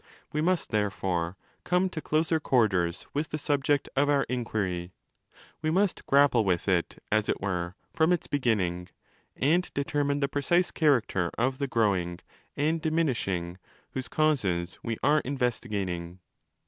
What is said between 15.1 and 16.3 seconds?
in vestigating.